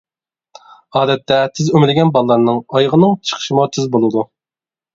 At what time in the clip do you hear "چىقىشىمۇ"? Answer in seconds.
3.31-3.69